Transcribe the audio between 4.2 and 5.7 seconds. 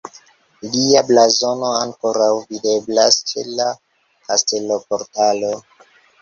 kasteloportalo.